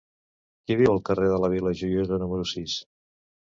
Qui 0.69 0.77
viu 0.79 0.93
al 0.93 1.01
carrer 1.09 1.29
de 1.33 1.37
la 1.45 1.51
Vila 1.55 1.75
Joiosa 1.83 2.21
número 2.25 2.51
sis? 2.57 2.83